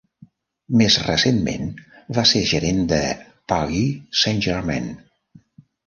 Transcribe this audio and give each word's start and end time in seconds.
Més 0.81 0.97
recentment 1.07 1.69
va 2.19 2.25
ser 2.31 2.43
el 2.47 2.51
gerent 2.55 2.83
de 2.95 3.01
Paris 3.55 4.21
Saint-Germain. 4.25 4.93